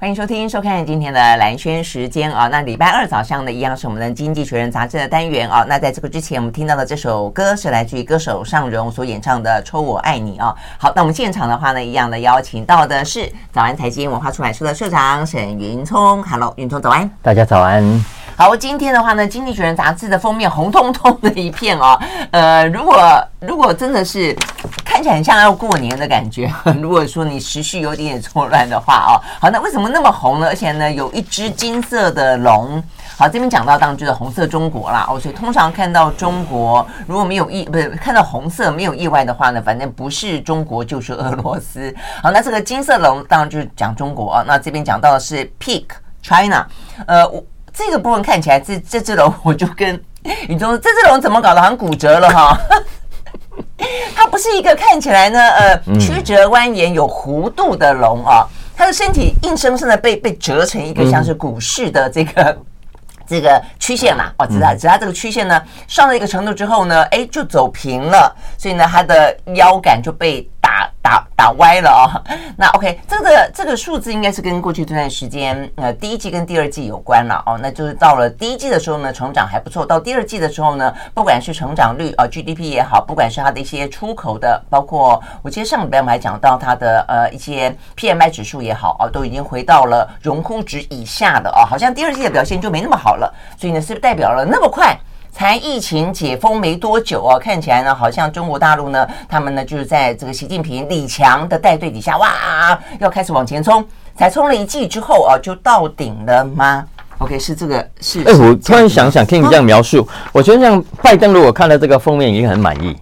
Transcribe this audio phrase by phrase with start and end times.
[0.00, 2.48] 欢迎收听、收看今天的蓝轩时间啊。
[2.48, 5.62] 那礼拜二早上呢，一样是我们的《经济学人》杂志的单元啊。
[5.68, 10.56] 那在这个之前，我们听到的这首歌是来自于歌手尚荣所演唱的《抽我爱你》啊。
[10.78, 16.22] 好，那我们现场的话呢，一样的邀请到的是早安财经文化出版社的社长沈云聪。
[16.22, 17.10] Hello，云聪早安。
[17.20, 18.02] 大家早安。
[18.40, 22.00] 好，今天的话呢，《经济学人》杂志的封面红彤彤的一片哦。
[22.30, 22.98] 呃，如果
[23.38, 24.34] 如果真的是
[24.82, 26.50] 看起来很像要过年的感觉，
[26.80, 30.46] 如果说你时序有点点错乱的话哦，好，那为什么那么红呢？
[30.46, 32.82] 而且呢，有一只金色的龙。
[33.18, 41.94] 好，这边讲到当然就是红色中国啦哦，所以通常看到中国如果没有意不是看到红色没有意外的话呢，反正不是中国就是俄罗斯。
[42.22, 44.44] 好，那这个金色龙当然就是讲中国啊。
[44.46, 45.84] 那这边讲到的是 Peak
[46.22, 46.66] China，
[47.06, 47.44] 呃我。
[47.72, 50.00] 这个部分看起来，这这只龙我就跟
[50.48, 52.58] 你说，这只龙怎么搞的，好像骨折了哈。
[54.14, 58.46] 它不是一个看起来呢，呃，曲折蜿蜒有弧度的龙啊，
[58.76, 62.58] 它的身体硬生生的被被折成一个像是股市的这个
[63.26, 64.32] 这个曲线嘛。
[64.38, 71.26] 哦，只它只它这个曲线呢，上了一个程度之后呢，哎，就走平了，所以呢，它的腰杆就被打打。
[71.40, 72.04] 打歪了哦，
[72.54, 94.94] 那 OK，这个这个数字应该是跟过去这段时间呃第一季跟第二季有关了哦，那就是到了第一季的时候呢，成长还不错，到第二季的时候呢，不管是成长率啊、GDP 也好，不管是它的一些出口的，包括我记得上礼拜我们还讲到它的呃一些 PMI 指数也好啊，都已经回到了荣枯值以下的哦，好像第二季的表现就没那么好了，所以呢是代表了那么快？
[95.32, 103.84] 才疫情解封没多久哦，看起来呢，好像中国大陆呢，他们呢就是在这个习近平、李强的带队底下，哇，要开始往前冲。
[104.16, 106.84] 才冲了一季之后啊，就到顶了吗
[107.18, 108.22] ？OK，是这个是。
[108.24, 112.94] 哎，我突然想想，听你这样描述，我觉得像拜登如果看了这个封面，已经很满意。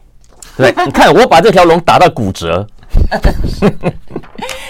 [0.56, 2.64] 对， 你看我把这条龙打到骨折。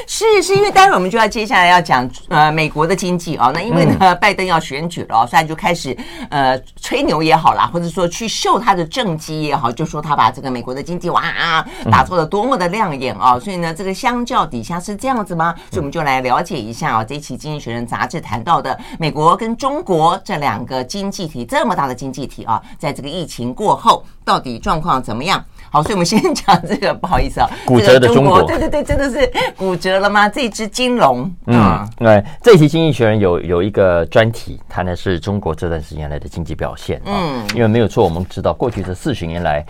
[0.07, 5.97] 是 是因为待会我们就要接下来要讲呃美国的经济啊，那因为呢拜登要选举了，所以就开始
[6.31, 15.55] 呃吹牛也好啦，或者说去秀他的政绩也好，就说他把这个美国的经济哇啊打造的多么的亮眼啊，所以呢这个相较底下是这样子吗？
[15.71, 25.45] 所以我们就来了解一下啊，这一期《经济学人》杂志谈到的美国跟中国这两个经济体这么大的经济体啊，在这个疫情过后到底状况怎么样？
[25.71, 30.29] 好，所以我们先讲这个，不好意思啊， 骨折的中国，对对对，真的是骨折了吗？
[30.29, 39.65] 这只金龙，嗯，对，这一期《经济学人》有有一个专题，谈的是中国这段时间来的经济表现，嗯，因为没有错，我们知道过去这四十年来，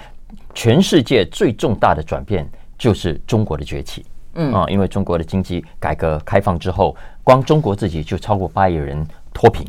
[0.54, 6.94] 全世界最重大的转变就是中国的崛起，嗯啊，因为中国的经济改革开放之后，
[7.24, 9.04] 光中国自己就超过八亿人
[9.34, 9.66] 脱贫，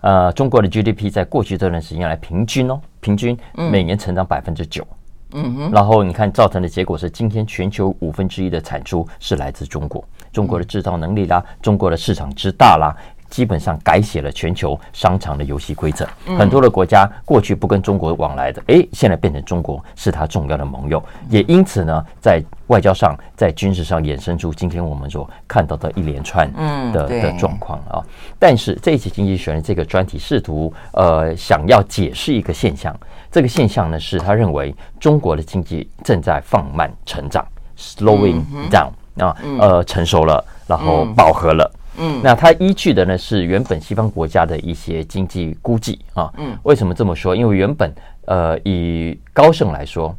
[0.00, 4.82] 呃，中国的 GDP 在过去这段时间来平均哦，平均每年成长百分之九。
[4.82, 4.96] 嗯
[5.32, 12.94] 哼，然后你看，造成的结果是，今天全球五分之一的产出是来自中国，中国的制造能力啦，中国的市场之大啦，
[13.30, 16.06] 基本上改写了全球商场的游戏规则。
[16.36, 26.50] 很多的国家过去不跟中国往来的，哎，现在变成中国是他重要的盟友，也因此呢，在外交上、在军事上衍生出今天我们所看到的一连串
[26.92, 28.04] 的的状况啊。
[28.38, 32.94] 但是这一期《经济学人》这个专题试图呃想要解释一个现象。
[33.32, 37.46] 这个现象呢，是他认为中国的经济正在放慢成长
[37.78, 38.90] ，slowing down
[39.24, 41.70] 啊，呃，成熟了，然后饱和了。
[42.00, 46.32] 嗯，那它依据的呢是原本西方国家的一些经济估计啊。
[46.38, 47.36] 嗯，为什么这么说？
[47.36, 47.94] 因为原本
[48.24, 50.16] 呃，以高盛来说，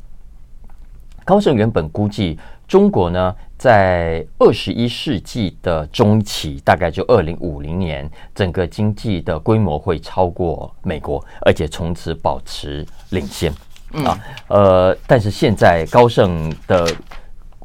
[1.25, 3.35] 高盛原本估计中国呢。
[3.61, 13.53] 在二十一世纪的中期，大概就二零五零年，整个经济的规模会超过美国，而且从此保持领先。
[14.03, 14.17] 啊，
[14.47, 16.91] 呃，但是现在高盛的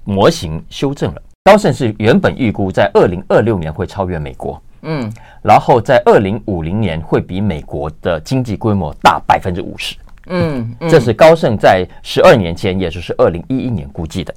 [0.04, 5.08] 模型修正了，高盛是原本预估在二零二六年会超越美国，嗯，
[5.42, 9.94] 然后在二零五零年会比美国的经济规模大百分之五十。
[10.26, 14.34] 嗯，这是高盛在十二年前，也就是二零一一年估计的。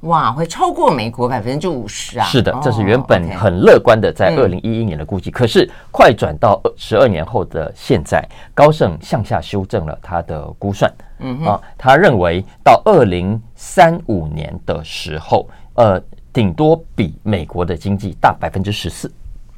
[0.00, 2.26] 哇，会超过美国百分之五十啊！
[2.26, 5.30] 是的，这是原本很乐观的，在二零一一年的估计。
[5.30, 8.22] 可是快转到十二年后的现在，
[8.52, 10.92] 高盛向下修正了他的估算。
[11.20, 15.98] 嗯哼啊，他认为到二零三五年的时候，呃，
[16.32, 19.10] 顶多比美国的经济大百分之十四。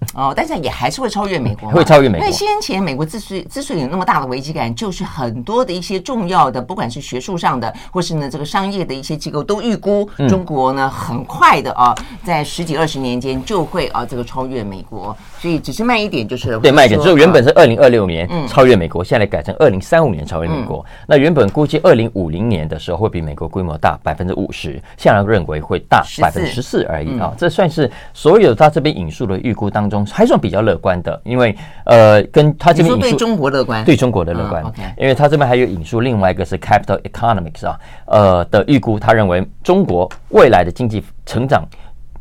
[0.14, 2.26] 哦，但是也还是会超越美国，会超越美国。
[2.26, 11.94] 因为先前美国之所以之所以有那么大的危机感，就是很多的一些重要的，不管是学术上的，或是呢这个商业的一些机构都预估中国呢很快的啊，
[12.24, 17.00] 在十几二十年间就会啊这个超越美国，所以只是慢一点就是对慢一点。
[17.00, 20.84] 就原本是二零二六年超越美国，现在改成二零三五年超越美国。
[21.06, 27.32] 那原本估计二零五零年的时候会比美国规模大百分之五十，现在认为会大百分之十四而已啊。
[27.36, 31.54] 这算是所有他这边引述的预估当中还算比较乐观的，因为
[31.84, 34.64] 呃，跟他这边引述对中国乐观，对中国的乐观，
[34.96, 41.64] 因为他这边还有引述另外一个是 Capital Economics 啊，呃的预估，他认为中国未来的经济成长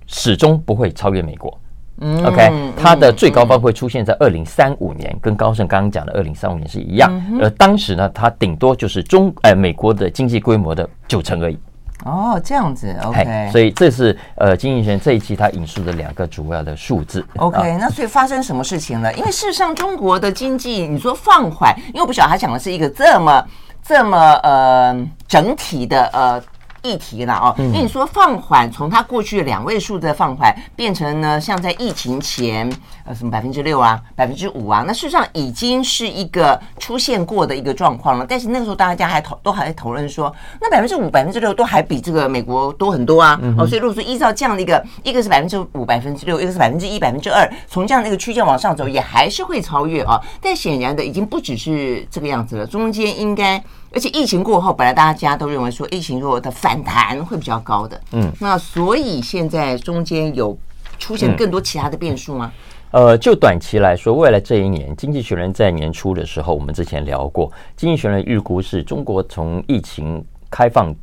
[0.06, 1.58] 始终不会超越美国。
[2.04, 7.12] 嗯，OK，它的最高峰会出现在二零三五年，跟高盛刚刚讲的二零三五年是一样。
[7.40, 11.58] 而当时呢，它顶多就是中呃美国的经济规模的九成而已。
[12.06, 17.26] 哦，这样子，OK，所以这是呃经济学这一期他引述的两个主要的数字。
[17.38, 19.14] OK，那所以发生什么事情了？
[19.14, 23.46] 因为事实上中国的经济你说放缓，因为我不晓得他讲的是一个这么
[23.84, 26.44] 这么呃整体的呃。
[26.84, 32.72] 议题了哦，那你说放缓，从它过去两位数的放缓变成呢，像在疫情前
[33.06, 38.26] 呃什么百分之六啊，百分之五啊，那事实上已经是一个出现过的一个状况了。
[38.28, 43.40] 但是那个时候大家还讨都还在讨论说，那百分之五、百分之六都还比这个美国多很多啊。
[43.58, 50.20] 哦，所以如果说依照这样的一个，一个是百分之五、百分之六，一个是百分之一、百分之二，从这样的一个区间往上走，也还是会超越啊。
[50.42, 53.64] 但显然的，已经不只是这个样子了，中间应该。
[53.94, 60.58] 而且疫情过后，本来大家都认为说疫情如果的反弹会比较高的，嗯，那所以现在中间有
[60.98, 62.52] 出现更多其他的变数吗？
[62.92, 70.94] 嗯、呃，就短期来说，未来这一年，经济学人在年初的时候，我们之前聊过，经济学人预估是中国从疫情开放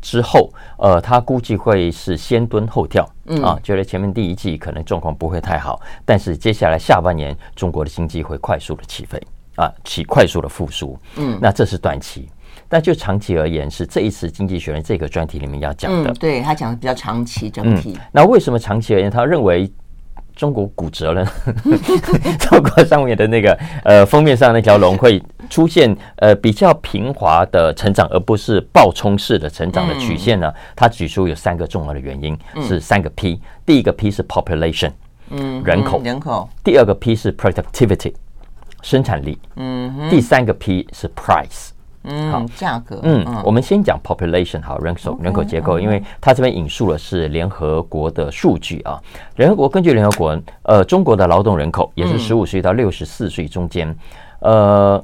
[0.00, 9.20] 之后，呃，他估计会是先蹲后跳，嗯啊，觉得前面第一季可能状况不会太好，但是接下来下半年中国的经济会快速的起飞。
[9.56, 12.28] 啊，起快速的复苏，嗯，那这是短期，
[12.68, 16.10] 但就长期而言，是这一次《经济学人》这个专题里面要讲的。
[16.10, 18.00] 嗯、对他讲的比较长期整体、嗯。
[18.12, 19.72] 那为什么长期而言，他认为
[20.34, 21.30] 中国骨折了呢？
[22.40, 30.52] 中国上面的那个呃封面上那条龙会出现呃比较平滑的成长，而不是暴冲式的成长的曲线呢？
[30.74, 33.40] 他举出有三个重要的原因，是三个 P。
[33.64, 34.90] 第一个 P 是 population，
[35.30, 36.48] 嗯，人口，人口。
[36.64, 38.12] 第二个 P 是 productivity。
[38.84, 41.70] 生产力，嗯，第三个 P 是 price，
[42.02, 49.00] 嗯，好，价格，嗯，我们先讲 population，好，人口人口结构，因为它这边引述的是联合国的数据啊。
[49.36, 53.96] 联合国根据联合国，呃，中国的劳动人口也是十五岁到六十四岁中间，
[54.40, 55.02] 呃，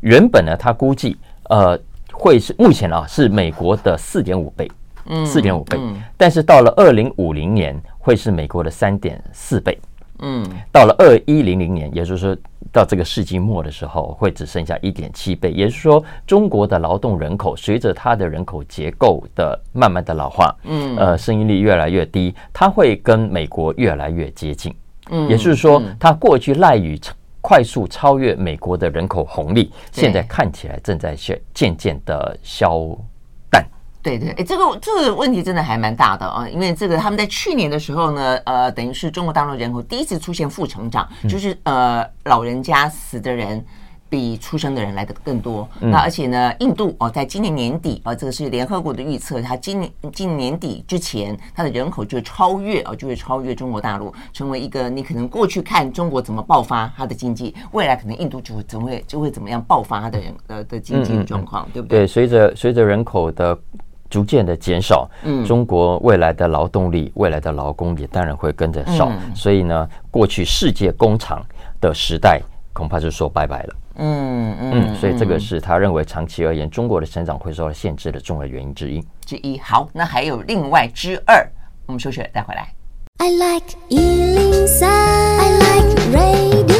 [0.00, 1.16] 原本呢，他估计
[1.50, 1.76] 呃
[2.12, 4.70] 会是目前啊是美国的四点五倍，
[5.06, 5.76] 嗯，四点五倍，
[6.16, 9.76] 但是到了二零五零年会是美国的三点四倍。
[10.20, 12.36] 嗯，到了二一零零年，也就是说
[12.72, 15.52] 到这个世纪末的时候，会只剩下一点七倍。
[15.52, 24.74] 也就是说，中国的劳动人口随着它的人口结构的慢慢的老化，嗯，呃，生育率越来越低，它会跟美国越来越接近。
[25.10, 27.00] 嗯，也就是说，它过去赖以
[27.40, 32.98] 快速超越美国的人口红利，现在看起来正在渐渐渐的消。
[34.06, 43.64] 对对，哎，这个这个问题真的还蛮大的啊，因为这个他们在去年的时候呢，呃，等于是中国大陆人口第一次出现负成长，就是呃，老人家死的人
[44.08, 45.68] 比出生的人来的更多。
[45.80, 62.02] 那而且呢，印度哦，在今年年底啊，这个是联合国的预测，它今年今年底之前，它的人口就超越啊，就会超越中国大陆，成为一个你可能过去看中国怎么爆发它的经济，未来可能印度就会怎么会就会怎么样爆发它的人呃的经济状况，对不对？
[62.02, 63.58] 对，随着随着人口的。
[64.08, 71.44] 逐渐的减少，嗯，中国未来的劳动力、未来的劳工也当然会跟着少，嗯、所以呢，过去世界工厂
[71.80, 72.40] 的时代
[72.72, 79.02] 恐怕就说拜拜了，嗯嗯，嗯，所以这个是他认为长期而言中国的成长会受到限制的重要原因之一。
[79.24, 79.58] 之一。
[79.58, 81.46] 好，那还有另外之二，
[81.86, 82.68] 我们休息了再回来。
[83.18, 86.75] I like 103, I like radio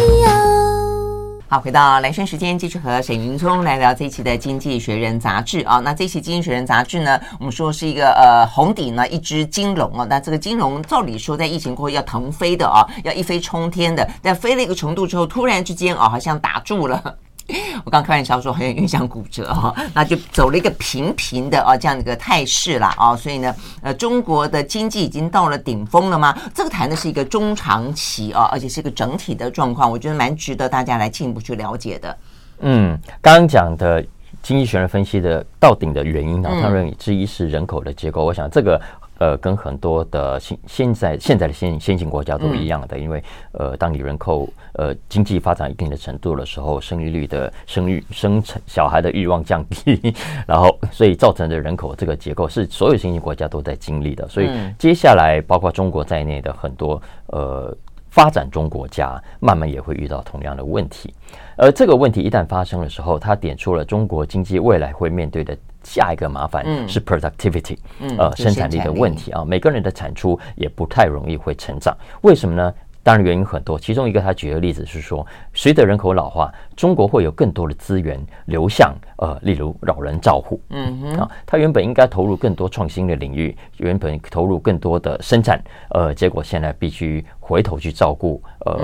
[1.49, 5.79] 好，回到蓝轩时间，继续和沈云聪来聊这一期的《经济学人》杂志啊。
[5.79, 10.05] 那这期《经济学人》杂志呢，我们说是一个呃红底呢一只金龙啊。
[10.11, 17.17] 那这个金龙照理说在疫情过后要腾飞的啊，要一飞冲天的，但飞了一个程度之后，突然之间啊，好像打住了。
[17.85, 26.37] 我刚开玩笑说很有点像骨折哈，那就走了一个平平的啊这样的一个态势啦啊，所以呢，呃，中国的经济已经到了顶峰了吗？
[26.53, 32.19] 这个谈的是一个中长期啊，而且是一个整体的状况，我觉得蛮值得大家来进一步去了解的。
[32.61, 34.05] 嗯，刚刚讲的
[34.43, 38.81] 经济学人分析的到顶的原因呢，他认为之一是人口的结构，我想这个
[39.19, 50.15] 呃，跟很多的现现在现在的先先进国家都一样的，因为呃，当你人口呃经济发展一定的程度的时候，生育率的生育生产小孩的欲望降低，
[50.47, 57.75] 然后所以造成的人口这个结构是所有先进国家都在经历的，所以接下来包括中国在内的很多呃
[58.17, 61.13] 发展中国家，慢慢也会遇到同样的问题，
[61.55, 65.55] 而这个问题一旦发生的时候，它点出了中国经济未来会面对的。
[65.85, 71.97] 下一个麻烦是 productivity，嗯，呃，生产力的问题啊，每个人的产出也不太容易会成长。
[72.23, 72.75] 为什么呢？
[73.07, 88.77] 当然原因很多，其中一个他举的例子是说，随着人口老化，中国会有更多的资源流向呃，例如老人照护，嗯哼，啊，他原本应该投入更多创新的领域，原本投入更多的生产，呃，结果现在必须回头去照顾呃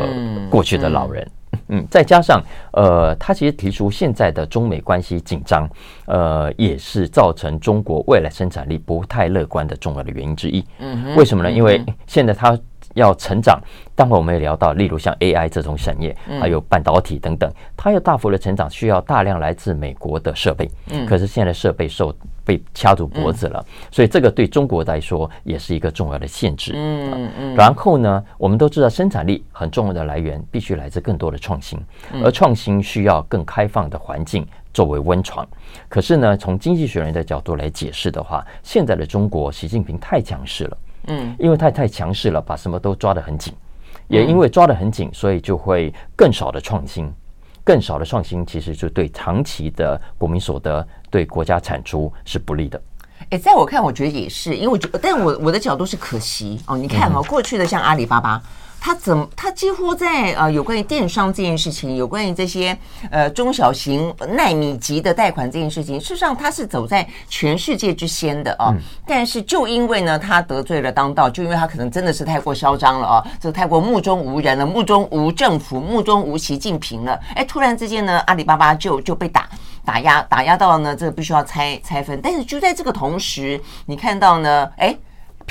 [0.49, 1.29] 过去的老人。
[1.67, 2.41] 嗯，再加上，
[2.75, 5.69] 呃，他其实提出现在的中美关系紧张，
[6.07, 10.65] 呃，也是造成中国未来生产力不太乐观的重要的原因之一。
[10.79, 11.51] 嗯哼，为什么呢？
[11.51, 12.57] 因为现在他。
[12.95, 13.61] 要成长，
[13.95, 20.71] 待会我们也聊到，例如像 AI 这种产业，还有半导体等等，它要大幅的成长，需要大量来自美国的设备。
[20.91, 26.73] 嗯，可是现在设备受被掐住脖子了，所以这个对中国来说也是一个重要的限制。
[26.75, 27.55] 嗯嗯。
[27.55, 31.79] 然后呢，我们都知道生产力很重要的来源必须来自更多的创新，
[32.23, 35.47] 而创新需要更开放的环境作为温床。
[35.89, 40.77] 可是呢，从经济学人的角度来解释的话，现在的中国，习近平太强势了。
[41.07, 43.55] 嗯，因为他太强势了，把什么都抓得很紧，
[44.09, 47.13] 也因为抓得很紧，所以就会更少的创新，
[47.65, 52.81] 更少的创新，其实就对长期的国民所得、对国家产出是不利的。
[53.31, 56.77] 哎，在我看，我觉得也是，因为我觉得，但我我的角度是可惜哦。
[56.77, 58.43] 你看哦，过去的像阿里巴巴。
[58.85, 59.29] 他怎么？
[59.37, 62.77] 他几乎在呃，有关于电商这件事情，有关于这些
[63.13, 68.75] 呃中小型耐米级的贷款这件事情，事实上他是走在全世界之先的啊。
[69.07, 77.17] 但是就因为呢，他得罪了当道，就因为他可能真的是太过嚣张了啊，这太过目中无人了，目中无政府，目中无习近平了。
[77.37, 79.49] 哎，突然之间呢，阿里巴巴就就被打
[79.85, 82.21] 打压，打压到了呢，这个必须要拆拆分。
[82.21, 84.93] 但是就在这个同时，你看到呢，哎。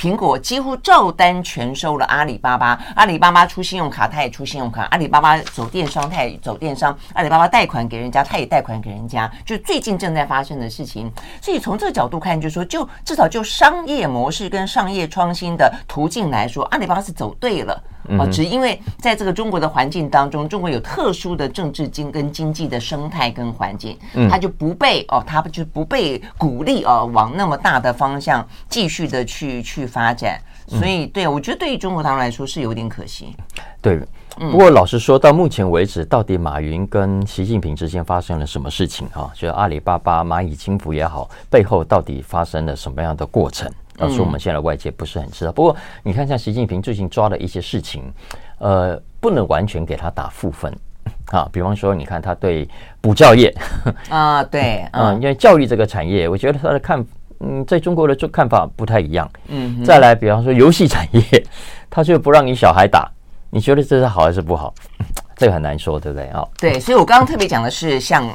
[0.01, 9.31] 苹果几乎照单全收了阿里巴巴，阿里巴巴出信用卡，他也出信用卡；阿里巴巴走电商，他也走电商；阿里巴巴贷款给人家，他也贷款给人家。
[9.46, 17.79] 就最近正在发生的事情，所以从这个角度看，就是说，就至少就商业模式跟商业创新的途径来说，阿里巴巴是走对了。
[18.17, 23.98] 哦，只因为在这个中国的环境当中，中国有特殊的政治经跟经济的生态跟环境，
[24.29, 30.39] 它就不被哦，它就不被鼓励哦，往那么大的方向继续的去去发展。
[30.67, 33.36] 所以，对我觉得对于中国他们来说是有点可惜。
[33.81, 34.00] 对，
[34.38, 39.29] 不过老实说，到目前为止，到底马云跟习近平之间发生了什么事情啊？
[39.34, 43.70] 就是阿里巴巴蚂蚁金服也好，背后到底发生了什么样的过程？
[44.01, 48.12] 要说我们现在外界不是很知道，不过你看，像习近平最近抓的一些事情，
[48.58, 50.75] 呃，不能完全给他打负分
[51.31, 51.48] 啊。
[51.51, 52.67] 比方说，你看他对
[53.00, 53.53] 补教业
[54.10, 57.05] 啊，对，嗯，因为教育这个产业，我觉得他的看，
[57.39, 59.29] 嗯，在中国的看法不太一样。
[59.48, 61.22] 嗯，再来，比方说游戏产业，
[61.89, 63.10] 他就不让你小孩打，
[63.50, 64.74] 你觉得这是好还是不好？
[65.36, 66.48] 这个很难说，对不对啊？
[66.60, 68.27] 对，所以我刚刚特别讲的是像。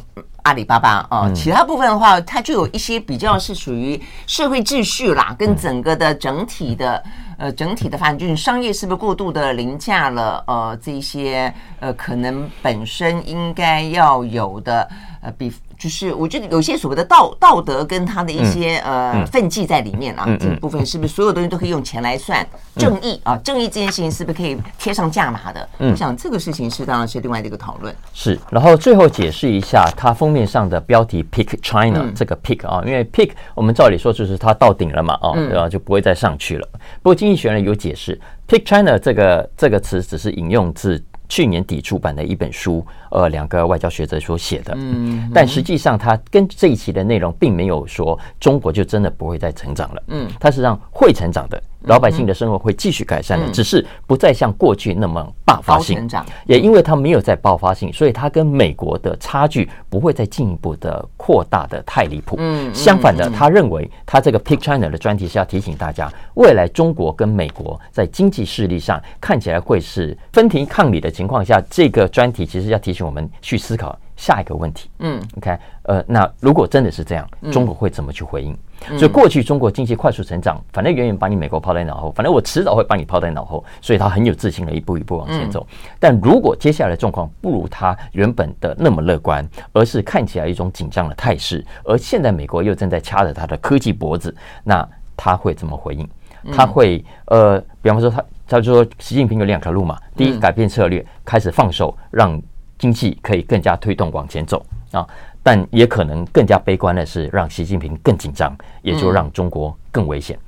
[0.46, 7.02] 阿里巴巴啊，其他部分的话，它就有一些比较是属于社会秩序啦，跟整个的整体的
[7.36, 14.88] 呃整体的发展，就是商业是不是过度的凌驾了呃这些呃可能本身应该要有的
[15.26, 15.52] 呃比。
[15.78, 22.44] 就是我觉得有些所谓的道道德跟他的一些呃奋际在里面啊，这个部分是不是所有东西都可以用钱来算？
[22.76, 25.68] 正义啊，正义这件事情是不是可以贴上价码的？
[25.76, 27.94] 我想这个事情是当然是另外的一个讨论。
[28.14, 35.68] 是，然后最后解释一下它封面上的标题 “Pick China” 这个 “Pick” 啊，因为 “Pick” 我们照理说就是它到顶了嘛，啊，对吧？
[35.68, 36.66] 就不会再上去了。
[37.02, 38.18] 不过经济学人有解释
[38.48, 42.84] Pick China” 这个这个词只是引用自去年底出版的一本书。
[43.08, 56.06] 呃，两个外交学者所写的，嗯，但实际上他跟这一期的内容并没有说中国就真的不会再成长了，嗯，它是让会成长的，老百姓的生活会继续改善的，只是不再像过去那么爆发性，
[56.44, 73.06] 也因为它没有再爆发性，所以它跟美国的差距不会再进一步的扩大的太离谱，嗯，相反的，他认为他这个 Pick China 的专题是要提醒大家，未来中国跟美国在经济势力上看起来会是分庭抗礼的情况下，这个专题其实要提醒。
[73.06, 74.90] 我们去思考下一个问题。
[74.98, 78.56] 嗯，OK，呃，那如果真的是这样，中国会怎么去回应？
[78.90, 85.66] 嗯、所以过去中国经济快速成长，反正远远把你美国抛在脑后，反正我迟早会把你抛在脑后，所以他很有自信的一步一步往前走。
[85.70, 96.08] 嗯、但如果接下来状况不如他原本的那么乐观，而是看起来一种紧张的态势，而现在美国又正在掐着他的科技脖子，那他会怎么回应？
[96.52, 102.40] 他会呃，比方说他他就说习近平有两条路嘛，第一改变策略，开始放手，让
[102.78, 105.06] 经济可以更加推动往前走啊，
[105.42, 110.38] 但也可能更加悲观的是让习近平更紧张，也就让中国更危险。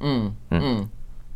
[0.00, 0.88] 嗯嗯嗯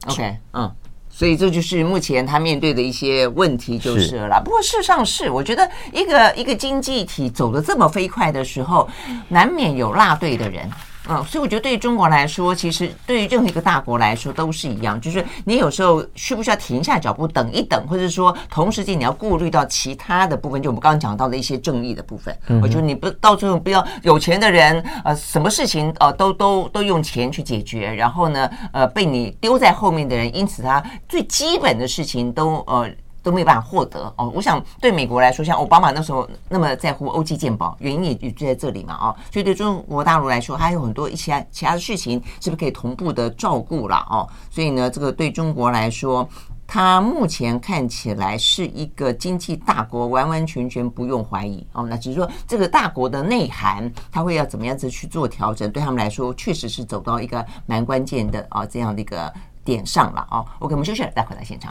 [0.06, 0.70] ，OK，嗯。
[1.12, 4.40] 所以这就是目前他面对的一些问题，就是了啦。
[4.42, 8.88] 不过事实上是，我觉得一个一个经济体走得这么飞快的时候，
[9.28, 10.70] 难免有落队的人。
[11.10, 22.34] 嗯，所以我觉得对于中国来说，其实对于任何一个大国来说都是一样，就是你有时候需不需要停下脚步等一等，或者说同时间你要顾虑到其他的部分，就我们刚刚讲到的一些正义的部分。
[22.62, 32.88] 我觉得你不到最后不要有钱的人，呃，什么事情呃都都都用钱去解决，然后呢，呃，被你丢在后面的人，因此他最基本的事情都呃。
[33.22, 34.30] 都没有办法获得哦。
[34.34, 39.16] 我想对美国来说，像奥巴马那时候那么在乎欧际健保，原因也就在这里嘛哦。
[39.32, 44.28] 所以对中国大陆来说，还有很多一些其他的事情，是不是可以同步的照顾了哦？
[44.50, 46.28] 所以呢，这个对中国来说，
[46.66, 51.84] 它目前看起来是一个经济大国，完完全全不用怀疑哦。
[51.88, 55.70] 那只是说这个大国的内涵，它会要怎么样子去做调整？
[55.70, 59.32] 对他们来说，确实是走到一个蛮关键的啊这样的一个
[59.64, 60.46] 点上了哦。
[60.60, 61.70] OK，我们休息了，再回来现场。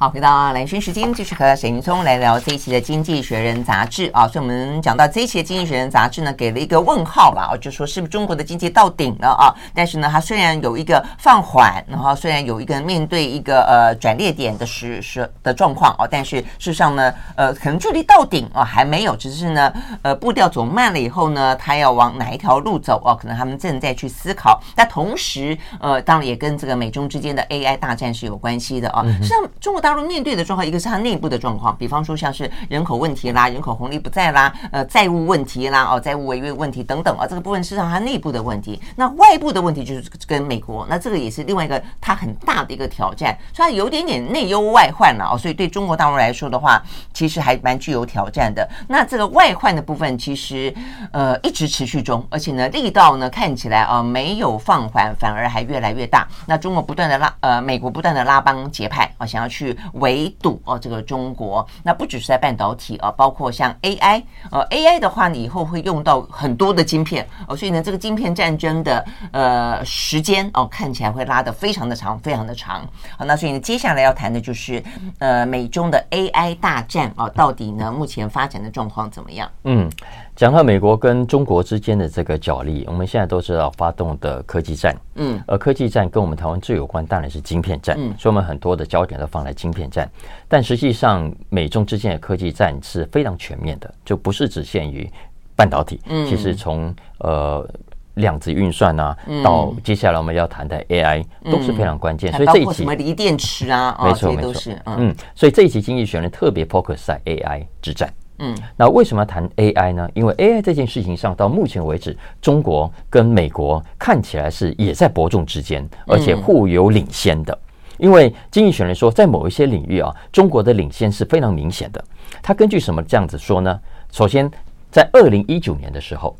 [0.00, 4.28] 好，回到蓝轩时间，继续和沈云聪来聊这一期的《经济学人》杂志啊。
[4.28, 9.50] 所以，我们讲到这一期的《经济学人》杂志呢，给了一个问号吧，就说是不是中国的经济到顶了啊？
[9.74, 23.18] 但是呢，它虽然有一个放缓，然后虽然有一个面对一个呃转捩点的时时的状况啊，但是事实上呢，呃，可能距离到顶啊还没有，只是呢，呃，步调走慢了以后呢，它要往哪一条路走啊？
[23.20, 24.62] 可能他们正在去思考。
[24.76, 29.02] 但同时，呃，当然也跟这个美中之间的 AI 大战是有关系的啊。
[29.04, 38.78] 实际上，中国大大陆面对的状况，一个是它内部的状况，比方说像是人口问题啦、人口红利不在啦、呃债务问题啦、哦债务违约问题等等啊，这个部分是让它内部的问题。
[38.96, 45.38] 那外部的问题就是跟美国，那这个也是另外一个它很大的一个挑战，所以有点点内忧外患了哦。
[45.38, 46.82] 所以对中国大陆来说的话，
[47.14, 48.68] 其实还蛮具有挑战的。
[48.88, 50.70] 那这个外患的部分，其实
[51.12, 56.28] 呃一直持续中，而且呢力道呢看起来啊、没有放缓，反而还越来越大。
[56.44, 60.28] 那中国不断的拉呃美国不断的拉帮结派啊，想要去围。
[60.40, 72.86] 堵哦，这个中国那不只是在半导体啊，包括像 AI，呃，AI 的话，你以后会用到很多的晶片哦，所以呢，这个晶片战争的呃时间哦，看起来会拉得非常的长，非常的长。
[73.16, 74.82] 好，那所以呢，接下来要谈的就是
[75.18, 79.50] 呃，美中的 AI 大战哦，到底呢目前发展的状况怎么样？
[79.64, 79.90] 嗯。
[80.36, 90.10] 讲到美国跟中国之间的这个角力，我们现在都知道发动的科技战，嗯，而科技战跟我们台湾最有关，当然是晶片战，嗯，所以我们很多的焦点都放在晶片战。
[90.48, 95.10] 但实际上，美中之间的科技战是非常全面的，就不是只限于
[95.54, 97.68] 半导体，嗯，其实从呃
[98.14, 102.32] 量子运算啊，到接下来我们要谈的 AI 都是非常关键。
[102.32, 108.12] 所以这一集什么锂电池啊，没错没错，嗯，所以这一集经济学人特别 focus 在 AI 之战。
[108.40, 110.08] 嗯，那为什么要谈 AI 呢？
[110.14, 117.58] 因为 AI 这件事情上，到目前为止，中国跟美国看起来是也在伯仲之间，而且互有领先的。
[117.98, 122.02] 因为经济学人说，在某一些领域啊，中国的领先是非常明显的。
[122.42, 123.80] 他根据什么这样子说呢？
[124.10, 124.50] 首先，
[124.90, 126.36] 在二零一九年的时候，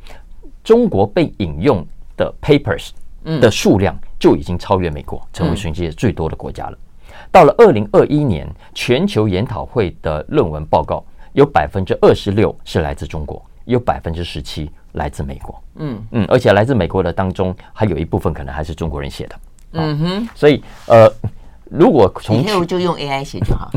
[0.64, 2.90] 中国被引用的 papers
[3.40, 6.78] 的数量就已经超越美国，成为全世界最多的国家了。
[7.30, 11.04] 到了二零二一年，全球研讨会的论文报告。
[11.34, 15.62] 有百分之二十六是来自中国，有百分之十七来自美国。
[15.76, 19.36] 嗯嗯，而且来自美国的当中，还有一部分可能还是中国人写的。
[19.72, 21.08] 嗯哼，所以呃，
[21.70, 23.70] 如果从以后就用 AI 写就好。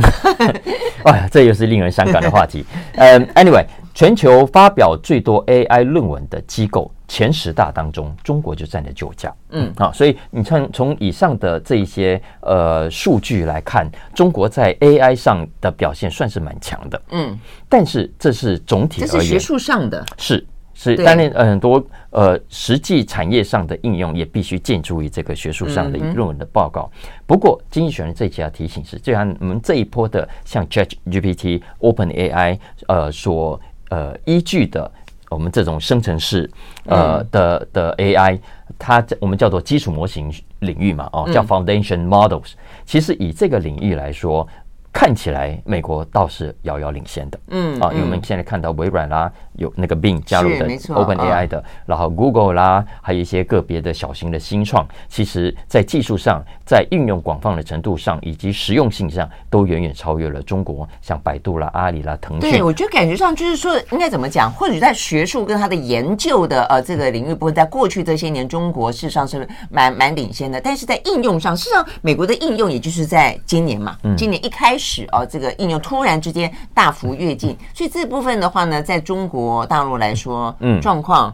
[1.05, 2.65] 哎呀，这又是令人伤感的话题。
[2.95, 3.65] 呃， Anyway。
[3.93, 9.29] 全球发表最多 AI 论文的机构前十大当中，中国就占了九家。
[9.49, 17.01] 嗯，啊，所以你看，从以上的这一些呃数据来看，中国在 AI 上的表现算是蛮强的。
[17.09, 20.47] 嗯，但是这是总体而言，这是学术上的，是。
[20.83, 26.89] 是，但是很多呃实际产业上的应用也必须建筑于这个学术上的论文的报告。
[27.27, 34.91] 不过，经济学人这一期要提醒是，就像我们这一波的像 ChatGPT、OpenAI 呃所呃依据的
[35.29, 36.49] 我们这种生成式
[36.85, 38.39] 呃的的 AI，
[38.79, 42.53] 它我们叫做基础模型领域嘛，哦，叫 Foundation Models。
[42.85, 44.47] 其实以这个领域来说。
[44.93, 62.51] 看起来美国倒是遥遥领先的，嗯啊，因为我们现在看到微软啦，有那个 Bing 加入的 OpenAI 的，然后 Google 啦，还有一些个别的小型的新创，其实在技术上，在应用广泛的程度上，以及实用性上，都远远超越了中国，像百度啦、阿里啦、腾讯。
[62.51, 64.51] 对，我觉得感觉上就是说，应该怎么讲？
[64.51, 70.59] 或许在学术跟他的研究的呃这个领域部分，在过去这些年，中国事实上是蛮蛮领先的。
[70.61, 81.33] 但是在应用上，事实上美国的应用也就是在今年嘛，今年一开始啊，这个应用突然之间大幅跃进，所以这部分的话呢，在中国大陆来说，嗯，状况。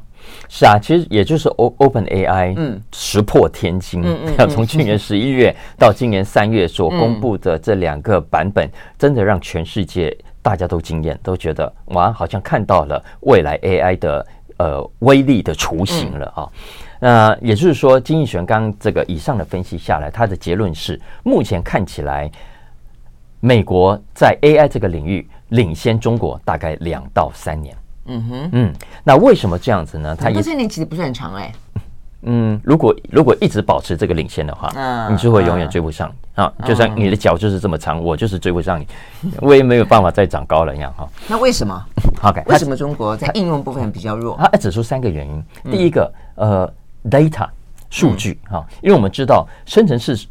[0.50, 16.50] 是啊，其实也就是 O Open AI，嗯，石破天惊，嗯， 要从去年十一月 到今年三月所公布的这两个版本，真的让全世界大家都惊艳，都觉得哇，好像看到了未来 AI 的呃威力的雏形了啊。
[17.00, 22.30] 那也就是说，金逸璇刚刚这个以上的分析下来，他的结论是，目前看起来，
[23.40, 27.74] 美国在 AI 这个领域领先中国大概两到三年。
[28.08, 30.16] 嗯哼，嗯，那为什么这样子呢？
[30.20, 31.54] 它一三年其实不是很长哎。
[32.24, 36.52] 嗯，如果如果一直保持这个领先的话，嗯，你就会永远追不上啊。
[36.66, 38.88] 就像你的脚就是这么长，我就是追不上你，
[39.40, 41.08] 我也没有办法再长高了一样哈。
[41.28, 41.86] 那为什么
[42.24, 44.38] ？？OK，，为什么中国在应用部分比较弱？
[44.52, 45.44] 他指出三个原因。
[45.72, 46.72] 第一个，呃。
[47.10, 47.48] data
[47.90, 50.28] 数据哈，因为我们知道生成式。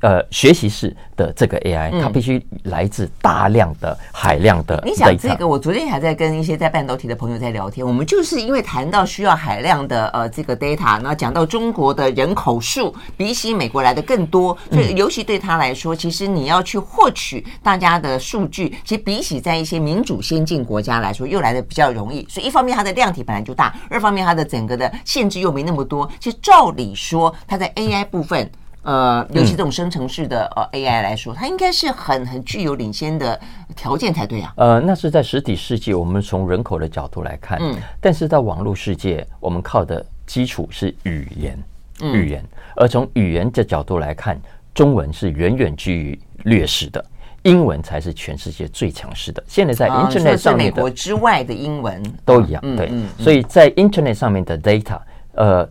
[0.00, 4.80] 呃，学习式的这个 AI，它必须来自大量的海量的。
[4.86, 7.84] 你讲这个，我昨天还在跟一些在半导体的朋友在聊天。
[7.84, 22.24] 我们就是因为谈到需要海量的呃这个 data，那讲到中国的人口数比起美国来的更多，所以尤其对他来说，其实你要去获取大家的数据，其实比起在一些民主先进国家来说，又来的比较容易。
[22.30, 26.08] 所以一方面它的量体本来就大，二方面它的整个的限制又没那么多。
[26.20, 28.48] 其实照理说，它在 AI 部分。
[28.82, 33.38] 呃，尤其这种生成式的呃 AI 来说，它应该是很很具有领先的
[33.76, 34.52] 条件才对啊。
[34.56, 41.58] 呃，那是在实体世界，我们从人口的角度来看，嗯，但是在网络世界，我们靠的基础是语言，
[42.00, 42.42] 语言。
[42.76, 44.40] 而从语言的角度来看，
[44.72, 47.04] 中文是远远居于劣势的，
[47.42, 49.42] 英文才是全世界最强势的。
[49.46, 52.90] 现在在 Internet 上面的，美国之外的英文都一样，对。
[53.18, 54.98] 所以在 Internet 上面的 data，
[55.34, 55.68] 呃。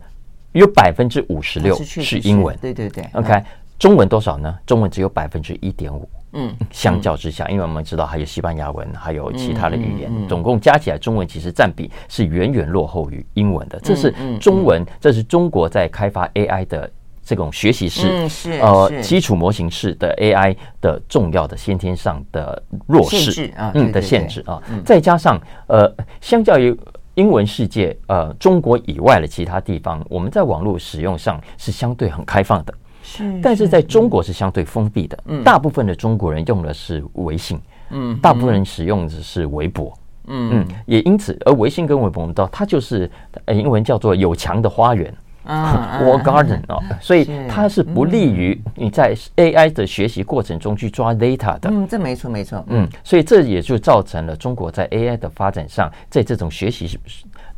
[0.58, 3.04] 有百分之五十六是英文，对对对。
[3.12, 3.42] OK，
[3.78, 4.54] 中文多少呢？
[4.66, 6.08] 中文只有百分之一点五。
[6.32, 13.80] 嗯，相较之下，因为我们知道还有西班牙文，还有其他的语言，总共加起来，中文其实占比是远远落后于英文的。
[13.80, 16.90] 这是中文，这是中国在开发 AI 的
[17.24, 18.28] 这种学习式，
[18.60, 25.90] 呃，基础模型式的 AI 的重要的先天上的弱势啊，嗯的限制啊，再加上呃，
[26.20, 26.78] 相较于。
[27.18, 35.18] 英文世界，呃，中国以外的其他地方，我们在网络使用上是相对很开放的，是，但是在中国是相对封闭的。
[35.26, 39.92] 嗯，大部分的中国人用的是微信，嗯，大部分人使用的是微博，
[40.28, 40.60] 嗯。
[40.60, 43.10] 嗯，也因此，而微信跟微博，我们知道它就是
[43.48, 45.12] 英文叫做有墙的花园。
[45.48, 51.70] 啊，Wall Garden 哦，所以它是不利于你在 AI 的学习过程中去抓 data 的。
[51.70, 52.62] 嗯，这没错没错。
[52.68, 56.98] 嗯，所以这也就造成了中国在 AI 的发展上，在这种学习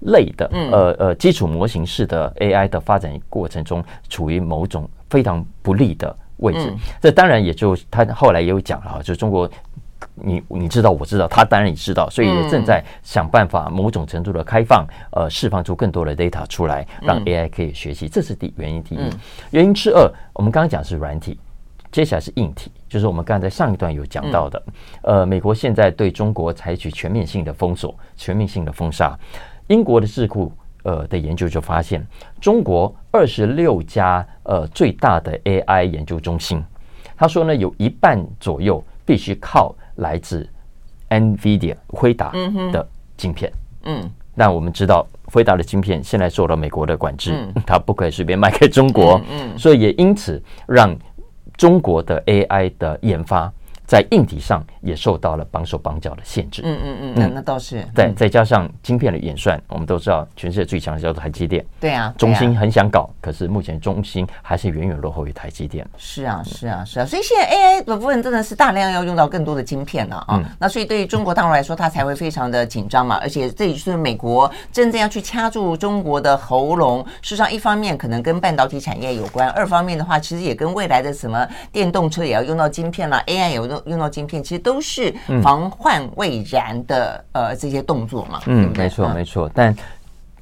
[0.01, 6.73] 类的呃呃基础模型式的 AI 的发展过程中，处于某种非常不利的位置。
[7.01, 9.51] 这当然也就他后来也有讲了哈，就中国。
[10.15, 18.09] 你你知道，我知道，他当然也知道，所以也正在想办法某种程度的开放，呃，释放出更多的 data 出来，让 AI 可以学习。
[18.09, 19.11] 这是第原因第一。
[19.51, 21.39] 原因之二，我们刚刚讲是软体，
[21.91, 24.63] 接下来是硬体，就是我们刚才上一段有讲到的，
[25.03, 29.19] 呃，美国现在对中国采取全面性的封锁、全面性的封杀。
[29.69, 32.05] 英国的智库呃的研究就发现，
[32.41, 36.63] 中国二十六家呃最大的 AI 研究中心，
[37.17, 39.75] 他说呢，有一半左右必须靠。
[40.01, 40.47] 来自
[41.09, 42.33] NVIDIA 辉达
[42.73, 42.87] 的
[43.17, 43.51] 晶片，
[43.85, 47.33] 嗯，那我们知道辉达的晶片现在受到美国的管制，
[47.67, 50.95] 它不可以随便卖给中国，嗯，所以也因此让
[51.57, 53.53] 中国的 AI 的研发。
[53.91, 56.63] 在硬体上也受到了绑手绑脚的限制。
[56.65, 57.85] 嗯嗯嗯，那那倒是。
[57.93, 61.67] 对，再加上晶片的演算，我们都知道全世界最强的叫做台积电。
[61.81, 65.85] 对啊，中芯很想搞，可是目前中芯还是远远落后于台积电。
[65.97, 67.05] 是啊，是啊，是啊。
[67.05, 70.41] 所以现在 AI 的部分真的是大量要用到更多的晶片了啊。
[70.61, 73.19] 那所以对于中国大陆来说，它才会非常的紧张嘛。
[73.21, 77.05] 而且这也是美国真正要去掐住中国的喉咙。
[77.23, 83.91] 事实上，一方面可能跟半导体产业有关，二方面的话，其实也跟未来的什么电动车也要用到晶片了，AI 也有用。
[83.93, 88.41] 用到晶片，其实都是防患未然的，呃，这些动作嘛。
[88.47, 89.51] 嗯，没错，没错。
[89.55, 89.75] 但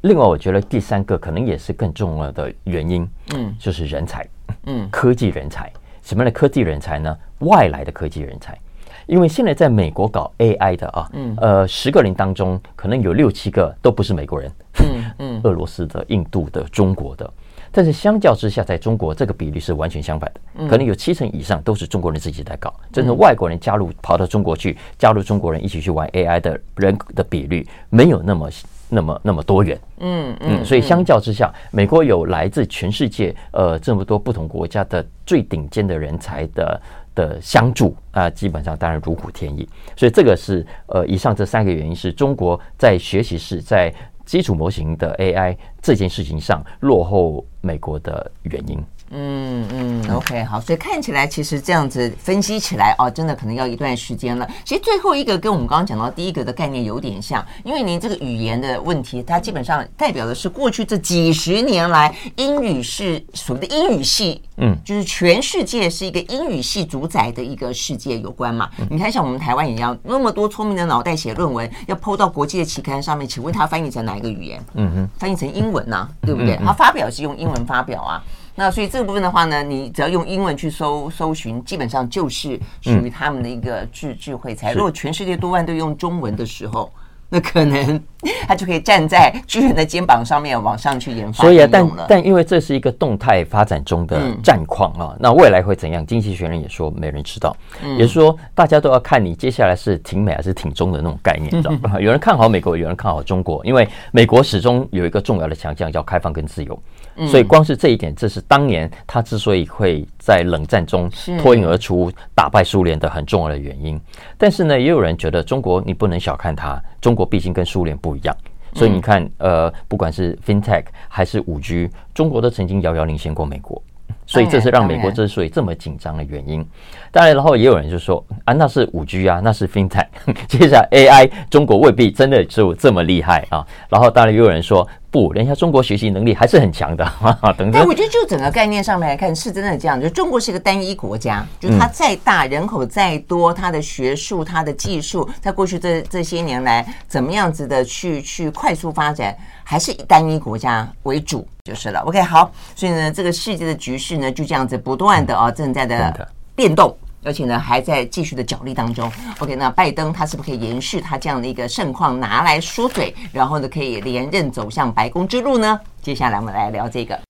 [0.03, 4.27] 另外，我觉得第三个可能也是更重要的原因，嗯，就是人才，
[4.67, 5.73] 嗯，科技人才。
[6.03, 7.17] 什么样的科技人才呢？
[7.41, 8.59] 外来的科技人才，
[9.07, 17.31] 因为现在在美国搞 AI 的啊，嗯，呃，十个人当中可能有六七个都不是美国人，嗯嗯， 俄罗斯的、印度的、中国的。
[17.71, 28.51] 但是相较之下，在中国这个比例是完全相反的，可能有七成以上都是中国人自己在搞，真正外国人加入跑到中国去加入中国人一起去玩 AI 的人的比率没有那么
[28.89, 29.79] 那么那么多元。
[30.01, 36.81] 嗯嗯，所以相较之下，美国有来自全世界呃这么多不同国家的最顶尖的人才的
[37.15, 39.69] 的相助啊，基本上当然如虎添翼。
[39.95, 43.93] 所以这个是呃以上这三个原因是中国在学习是在。
[44.29, 48.79] 基础模型的 AI 这件事情上落后美国的原因。
[49.11, 54.49] 嗯嗯，OK，好，所以看起来其实这样子分析起来哦，真的可能要一段时间了。
[54.65, 68.69] 其实最后一个跟我们刚刚讲到第一个的概念有点像，因为您这个语言的问题，它基本上代表的是过去这几十年来英语是所谓的英语系，嗯，就是全世界是一个英语系主宰的一个世界有关嘛。
[68.91, 74.63] 你看，像我们台湾一样，那么多聪明的脑袋写论文，要 PO 到国际的期刊上面，请问它翻译成哪一个语言？
[74.75, 76.59] 嗯哼，翻译成英文呐，对不对？
[76.65, 78.23] 它发表是用英文发表啊。
[78.59, 84.73] 那所以这个部分的话呢，你只要用英文去搜搜寻，基本上就是属于他们的一个智智慧财。
[84.73, 86.93] 如果全世界多半都用中文的时候，
[87.29, 88.03] 那可能
[88.47, 91.43] 他就可以站在巨人的肩膀上面往上去研发。
[91.43, 96.05] 所以啊，但但因为这是一个动态发展中的战况啊，那未来会怎样？
[96.05, 97.57] 经济学人也说没人知道，
[97.97, 101.99] 也就是说大家都要看你接下来是挺美还是挺中的那种概念，知道吧？
[102.01, 106.79] 有人看好美国，有人看好中国，因为美国始终有一个重要的强项叫开放跟自由。
[107.27, 111.11] 所以光是这一点，这是当年他之所以会在冷战中
[111.43, 114.01] 脱颖而出、打败苏联的很重要的原因。
[114.37, 118.37] 但是呢，也有人觉得中国你不能小看它，中国毕竟跟苏联不一样。
[118.75, 123.83] 所以你看，呃，不管是 FinTech 还是五 G，中国都曾经遥遥领先过美国。
[124.29, 126.65] 所以这是让美国之所以这么紧张的原因。
[127.11, 130.07] 当然，然后也有人就说啊，那是五 G 啊，那是 FinTech。
[130.47, 133.67] 接下来 AI，中国未必真的就这么厉害啊。
[133.89, 137.11] 然后当然也有人说不，人家中国学习能力还是很强的。
[137.57, 137.83] 等等。
[137.89, 139.99] 我觉得就整个概念上面来看，是真的这样。
[139.99, 149.35] 就中国是一个单一国家，就它再大，人口再多，它的学术、它的技术，在过去这这些年来，怎么样子的去去快速发展，
[149.71, 151.47] 还是以单一国家为主。
[151.63, 156.27] 就是了，OK，好，所以呢，这个世界的局势呢，就这样子不断的啊，正在的
[156.57, 159.13] 变动，而且呢，还在继续的角力当中。
[159.41, 165.79] OK，那拜登他是不是可以延续他这样的一个盛况，拿来说嘴，然后呢，可以连任走向白宫之路呢？
[166.01, 167.21] 接下来我们来聊这个。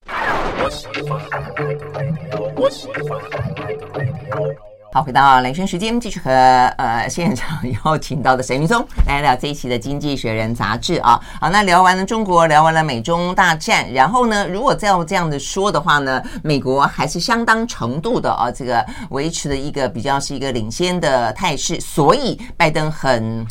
[4.90, 11.20] 好，回到兰萱时间，继续和呃现场邀请到的沈云松来聊这一期的《经济学人》杂志啊。
[11.38, 23.46] 好，那聊完了中国，聊完了美中大战，然后呢，如果再要这样子说的话呢，美国还是相当程度的啊，这个维持的一个比较是一个领先的态势，所以拜登很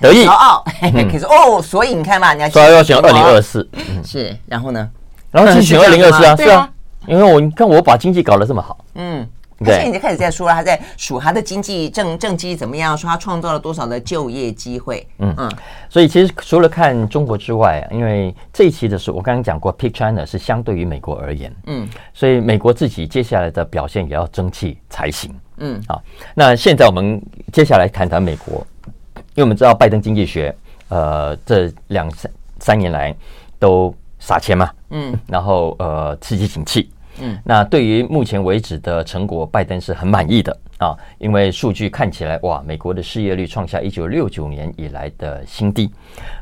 [0.00, 0.64] 得意、骄傲。
[0.82, 3.66] 可是哦，所以你看嘛，你要说要选二零二四，
[4.04, 4.90] 是，然后呢，
[5.30, 6.68] 然后去 选二零二四啊，是啊，
[7.06, 9.24] 因为我你看我把经济搞得这么好，嗯。
[9.60, 15.06] 他现在已经开始在说了，他在数他的经济政政绩怎么样，说他创造了多少的就业机会。
[15.18, 15.34] 嗯。
[15.36, 15.50] 嗯，
[15.88, 25.34] 所以其实除了看中国之外，因为这一期的时候我刚刚讲过，Pick China 是相对于美国而言，嗯，所以美国自己接下来的表现也要争气才行。
[25.58, 26.02] 嗯，好，
[26.34, 27.20] 那现在我们
[27.52, 28.66] 接下来谈谈美国，
[29.14, 30.54] 因为我们知道拜登经济学，
[30.88, 33.14] 呃，这两三三年来
[33.58, 36.90] 都撒钱嘛，嗯，然后呃刺激景气。
[37.20, 45.90] 嗯，那对于目前为止的成果，拜登是很满意的啊，因为数据看起来哇，美国的失业率创下一九六九年以来的新低，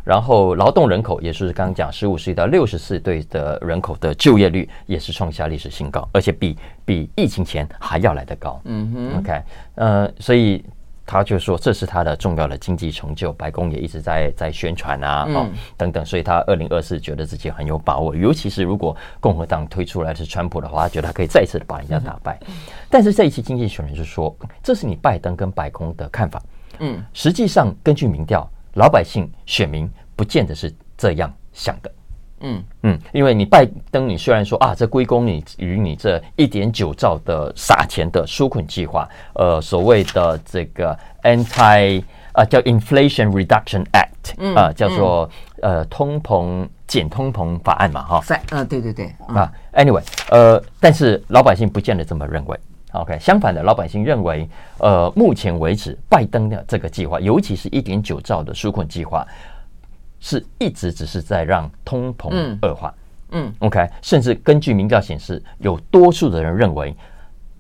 [0.05, 8.61] 然后劳动人口也是刚刚讲十五岁到六十四岁的人口的就业率也是创下历史新高，而且比比疫情前还要来得高。
[8.65, 9.43] 嗯哼，OK，
[9.75, 10.65] 呃，所以。
[11.11, 22.39] 他就说这是他的重要的经济成就，白宫也一直在在宣传啊，哦等等，所以他二零二四觉得自己很有把握，尤其是如果共和党推出来是川普的话，他觉得他可以再次把人家打败。
[22.91, 26.43] 但是这一期经济学人就说，这是你拜登跟白宫的看法，
[26.81, 31.91] 嗯，实际上根据民调，老百姓选民不见得是这样想的。
[32.41, 32.63] 嗯。
[32.83, 45.29] 嗯，因为你拜登，你虽然说啊，这归功你于你这一点九兆的撒钱的纾困计划，呃，所谓的这个 anti 啊叫 Inflation Reduction Act 啊，叫做
[45.61, 52.59] 呃通膨减通膨法案嘛，哈，嗯，对对对，啊，Anyway，呃，但是老百姓不见得这么认为
[52.93, 54.49] ，OK，相反的，老百姓认为，
[54.79, 59.27] 呃，目前为止，拜登的这个计划，尤其是一点九兆的纾困计划。
[60.21, 62.93] 是一直只是在让通膨恶化，
[63.31, 66.95] 嗯，嗯，OK，甚至根据民调显示，有多数的人认为，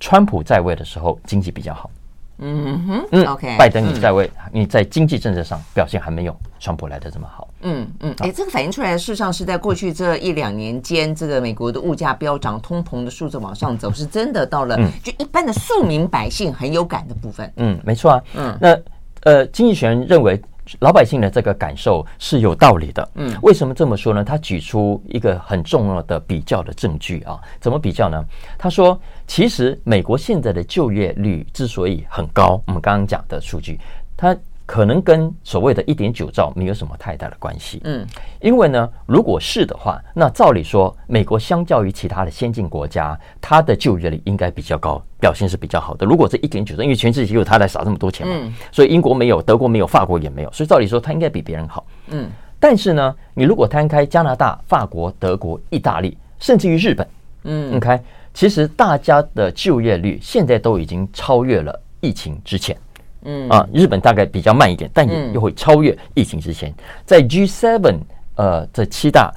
[0.00, 1.90] 川普在位的时候经济比较好，
[2.38, 7.46] 嗯哼，嗯，OK，拜登你在位，嗯、你在经济政策上表现还没有川普来的这么好。
[7.62, 17.52] 嗯嗯，哎、欸，这个反映出来的事实上是在过去这一两年间，这个美国的物价飙涨、通膨的数字往上走，是真的到了就一般的庶民百姓很有感的部分。
[17.56, 18.22] 嗯，没错啊。
[18.36, 18.78] 嗯，那
[19.22, 20.40] 呃，经济学人认为。
[20.80, 23.08] 老百姓的这个感受是有道理的。
[23.14, 24.24] 嗯，为什么这么说呢？
[24.24, 28.24] 他举出一个很重要的比较的证据啊，怎么比较呢？
[28.58, 33.78] 他说，其实美国现在的就业率之所以很高，我们刚刚讲的数据，
[34.16, 34.36] 它。
[34.68, 37.80] 可能跟所谓的一点九兆没有什么太大的关系。
[37.84, 38.06] 嗯，
[38.38, 46.04] 因为呢，如果是的话，那照理说，美国相较于其他的先进国家，它的就业率应该比较高，表现是比较好的。
[46.04, 51.86] 如果这一点九兆，因为全世界只有它在撒这么多钱嘛，嗯，所以英国没有，德国没有，法国也没有，所以照理说它应该比别人好。
[52.08, 52.28] 嗯，
[52.60, 57.08] 但是呢，你如果摊开加拿大、法国、德国、意大利，甚至于日本，
[57.44, 57.98] 嗯，，OK，，
[58.34, 62.76] 其实大家的就业率现在都已经超越了疫情之前。
[63.24, 66.72] 嗯啊，日本大概比较慢一点，但也又会超越疫情之前。
[67.04, 67.96] 在 G7
[68.36, 69.32] 呃这七大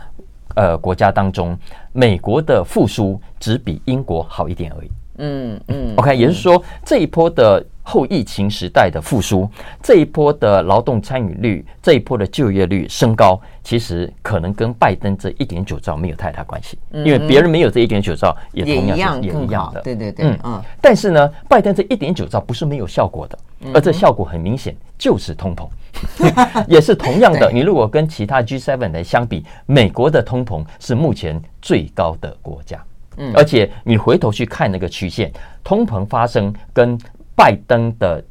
[0.55, 1.57] 呃国家当中，
[1.93, 4.91] 美国的复苏只比英国好一点而已。
[5.17, 7.65] 嗯嗯，OK，也就是说这一波的。
[7.83, 9.49] 后疫情时代的复苏，
[9.81, 19.81] 这一波的劳动参与率，这一波的就业率升高，其实可能跟拜登这一点九兆没有太大关系，因为别人没有这一点九兆，也同样是也一样的。
[19.81, 20.61] 对对对，嗯。
[20.79, 23.37] 但是呢，拜登这一点九兆不是没有效果的，
[23.73, 25.67] 而这效果很明显，就是通膨，
[26.67, 27.51] 也是同样的。
[27.51, 32.83] 你如果跟其他 G7 来相比，美国的通膨是目前最高的国家。
[33.17, 35.31] 嗯，而且你回头去看那个曲线，
[35.63, 36.97] 通膨发生跟
[37.35, 38.23] 拜登的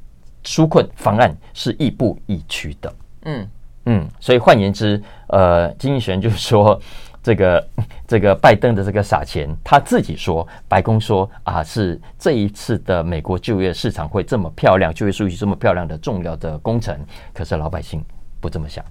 [0.43, 3.49] 纾困方案是亦步亦趋的，嗯
[3.85, 6.81] 嗯，所以换言之，呃，经济学人就是说，
[7.23, 7.69] 这个
[8.07, 16.99] 这个拜登的这个撒钱，他自己说，白宫说啊，是这一次的美国就业市场会这么漂亮，就业数据这么漂亮的重要的工程，
[17.33, 18.05] 可是老百姓
[18.41, 18.85] 不这么想，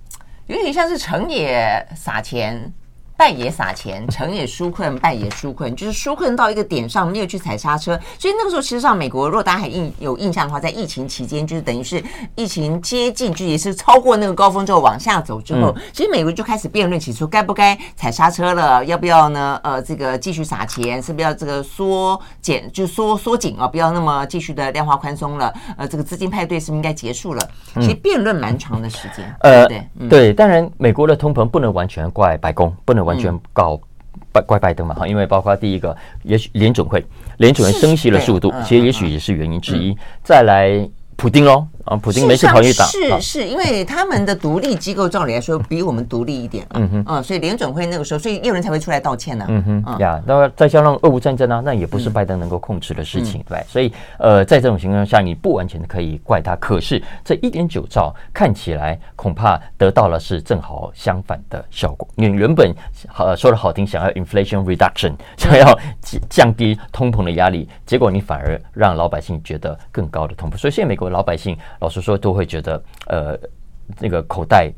[0.47, 2.71] 有点像是成也撒钱。
[3.19, 7.99] 败也撒钱，成也纾困，败也纾困，就是纾困到一个点上，没有去踩刹车。
[8.17, 12.01] 所以那个时候，其实上美国，如果大家还印有印象的话，在疫情期间，就是等于是
[12.35, 19.59] 疫情接近，就也是超过那个高峰之后往下走之后，其实美国就开始辩论起说，该不该踩刹车了，要不要呢？
[19.65, 25.53] 呃，这个继续撒钱，是不是要这个缩减，就缩缩紧啊，不要那么继续的量化宽松了。
[25.75, 27.49] 呃，这个资金派对是不是应该结束了？
[27.81, 29.35] 其实辩论蛮长的时间。
[29.41, 33.08] 呃，对对，当然美国的通膨不能完全怪白宫，不能。
[33.09, 33.79] 完全搞
[34.31, 37.03] 拜怪拜登嘛哈，因为包括第一个，也许联总会
[37.37, 39.97] 联准会升息的速度，其实也许也是原因之一。
[40.23, 40.89] 再来。
[41.21, 62.73] 普丁喽啊，普京没事跑去打，是是，因为他们的独立机构照理来说比我们独立一点，嗯哼，啊，所以联准会那个时候，所以有人才会出来道歉呢，嗯哼，呀，那么再加上俄乌战争啊，那也不是拜登能够控制的事情，对，所以呃，在这种情况下，你不完全可以怪他，可是这一点九兆看起来恐怕得到了是正好相反的效果，你原本
[63.17, 65.77] 呃说的好听，想要 inflation reduction，想要
[66.29, 71.09] 降低通膨的压力，结果你反而让老百姓觉得更高的通膨，所以现在美国。
[71.09, 73.39] 老百姓老实说都会觉得，呃，
[73.99, 74.71] 那个口袋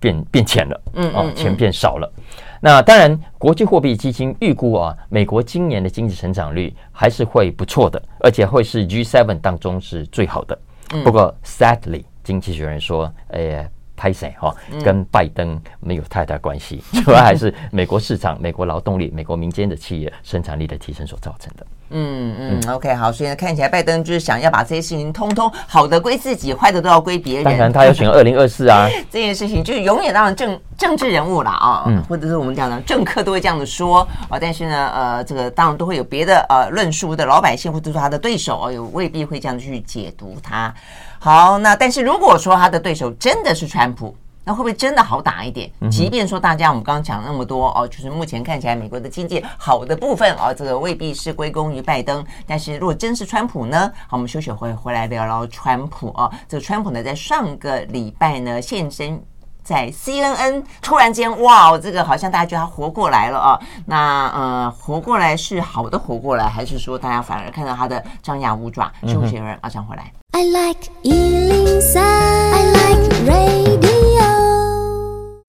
[0.00, 2.12] 变变浅了，嗯，哦，钱变少了。
[2.60, 10.58] 那当然，国际货币基金预估啊，美国今年的经济成长率还是会不错的，而且会是 G7 当中是最好的。
[11.04, 13.68] 不过，sadly，经济学人说，哎呀。
[13.98, 14.54] 拍谁哈，
[14.84, 21.66] 跟拜登没有太大关系， 主要还是美国市场、美国劳动力、美国民间的企业生产力的提升所造成的。
[21.90, 27.44] 嗯嗯，OK，好，所以呢，看起来拜登就是想要把这些事情通通好的归自己，坏的都要归别人。
[27.44, 40.74] 当然，他要选二零二四啊， 这件事情就是永远当然政政治人物了啊，嗯，或者是我们讲的政客都会这样子说啊，但是呢，呃，这个当然都会有别的呃论述的老百姓或者说他的对手哦，有未必会这样去解读他。
[41.18, 44.14] 好，那但是如果说他的对手真的是川普，
[44.46, 45.68] 那会不会真的好打一点？
[45.90, 52.24] 即便说大家我们刚刚讲了那么多哦，就是目前看起来美国的经济好的部分哦，这个未必是归功于拜登。
[52.46, 53.90] 但是如果真是川普呢？
[54.06, 56.30] 好，我们休息会回来聊聊川普哦。
[56.48, 59.20] 这个川普呢，在上个礼拜呢现身
[59.64, 63.58] 在 CNN，突然间哇，这个好像大家觉得他活过来了啊。
[63.84, 68.92] 那呃，活过来是好的活过来，还是说大家反而看到他的张牙舞爪？
[69.08, 70.12] 休息会儿马上回来。
[70.30, 73.85] I like 103, I like radio。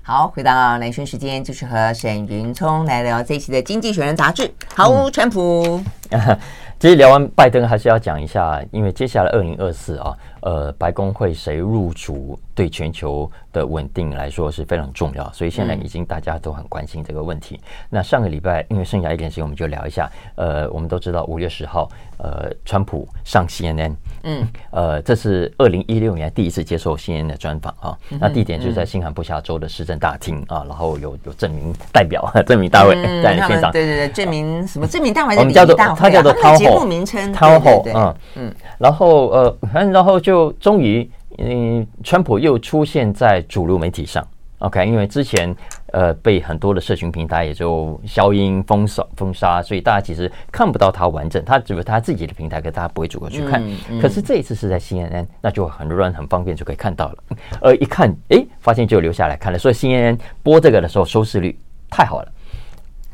[0.07, 4.49] 好，回到兰萱时间，就是和沈云聪来聊这一期的《经济学人》杂志。
[4.73, 5.83] 好，川普。
[6.79, 17.59] 其实聊完拜登，还是要讲一下，因为接下来二零二四啊，呃，白宫会谁入主，对全球的稳定来说是非常重要，所以现在已经大家都很关心这个问题。
[17.89, 20.09] 那上个礼拜，因为剩下一点时间，我们就聊一下。
[20.35, 21.89] 呃，我们都知道五月十号，
[22.19, 23.93] 呃，川普上 CNN，
[24.27, 27.97] 嗯，呃，这是二零一六年第一次接受 CNN 的专访啊。
[28.19, 33.71] 那地点就是在新罕布夏州的市政大厅啊，然后有有证明代表 证明大会在现场。
[33.71, 35.35] 对对对，证明什么证明大会？
[35.37, 37.31] 我们叫做他叫做他的节目名称。
[37.31, 39.57] 他后嗯嗯，然后呃，
[39.91, 44.25] 然后就终于嗯，川普又出现在主流媒体上。
[44.59, 45.55] OK，因为之前
[45.97, 53.59] 呃被很多的社群平台也就消音封锁封杀，所以大家其实看不到它完整，它只有它自己的平台，可大家不会主动去看。
[53.67, 57.15] 嗯嗯、可是这一次是在 CNN，那就很多人很方便就可以看到了。
[57.61, 59.57] 呃，一看哎，发现就留下来看了。
[59.57, 61.57] 所以 CNN 播这个的时候收视率
[61.89, 62.31] 太好了。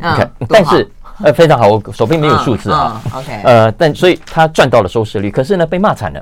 [0.01, 0.91] OK，但是
[1.23, 3.01] 呃非常好，我手边没有数字啊。
[3.13, 6.21] OK，呃，但所以他赚到了收视率，可是呢被骂惨了。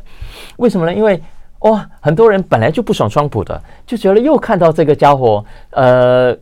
[0.57, 0.93] 为什么呢？
[0.93, 1.19] 因为
[1.61, 6.35] 哇、哦，很多人本来就不爽川普的，就觉得又看到这个家伙，呃，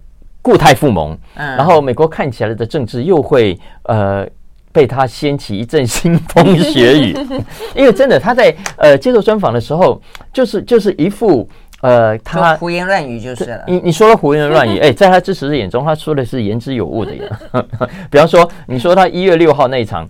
[0.50, 4.26] 故态复萌，嗯，然后美国看起来的政治又会呃
[4.72, 7.16] 被他掀起一阵腥风血雨，
[7.76, 10.02] 因为真的他在呃接受专访的时候，
[10.34, 11.48] 就是就是一副
[11.82, 13.64] 呃他胡言乱语就是了。
[13.68, 17.40] 你你说了胡言乱语， 哎，在他支持者眼中，他说的是言之有物的呀。
[18.10, 20.10] 比方说，你说他一月六号那一场。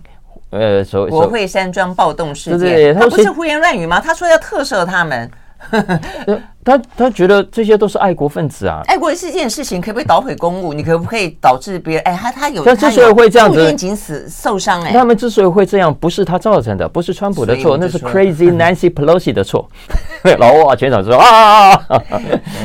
[0.52, 4.00] 呃，所谓国会山庄暴动事件，对对对，他不是胡言乱语吗？
[4.00, 5.30] 他说要特赦他们，
[6.62, 8.82] 他他觉得这些都是爱国分子啊。
[8.86, 10.72] 爱国是一件事情，可不可以捣毁公务？
[10.72, 12.02] 你可不可以导致别人？
[12.04, 14.92] 哎，他他有，他之所以会这样子，仅死受伤哎。
[14.92, 19.68] 他们之所以会这样，不是他造成的，不是川普的错，那是 Crazy Nancy Pelosi 的错。
[20.22, 21.80] 然后啊，全场就说啊，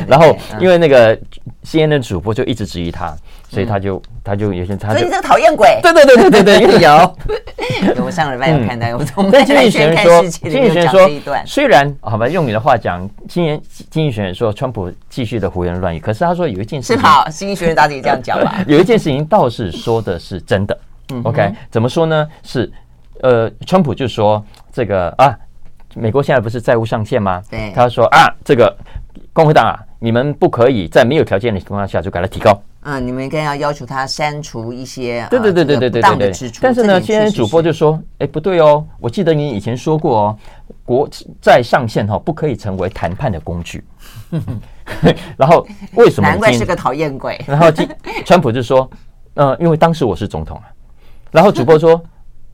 [0.08, 1.18] 然后因为那个
[1.64, 3.16] CNN 主播就一直质疑他。
[3.56, 7.16] 所以他就他就有些他，所以你这个讨厌鬼，对对对对对对，有。
[8.04, 11.10] 我上个礼拜有看到，有从经济学人说，经济学人说，
[11.46, 20.78] 虽然好吧，用你的话讲，今年经济学人说川普继续的胡言乱语，可是他说有一件事情，是好，经济学人大体这样讲吧， 有一件事情倒是说的是真的。
[21.24, 22.28] OK，怎么说呢？
[22.44, 22.72] 是
[23.22, 25.34] 呃，川普就说这个啊，
[25.96, 27.42] 美国现在不是债务上限吗？
[27.50, 28.76] 对，他说啊，这个
[29.32, 32.60] 共和党啊，你们不可以在没有条件的情况下就给他提高。
[32.88, 36.52] 嗯，你们应该要要求他删除一些对对对对对对对对。
[36.62, 40.38] 但是呢，今天主播就说，哎，不对哦，我记得你以前说过哦，
[40.84, 41.10] 国
[41.42, 43.84] 债上限哈不可以成为谈判的工具。
[45.36, 45.66] 然后
[45.96, 46.30] 为什么？
[46.30, 47.44] 难怪是个讨厌鬼。
[47.48, 47.72] 然后
[48.24, 48.88] 川普就说，
[49.34, 50.70] 呃，因为当时我是总统啊。
[51.32, 52.00] 然后主播说，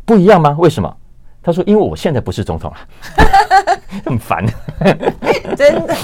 [0.06, 0.56] 不一样吗？
[0.58, 0.98] 为什么？
[1.44, 2.78] 他说：“因为我现在不是总统了，
[4.06, 4.46] 很烦，
[5.58, 5.96] 真的。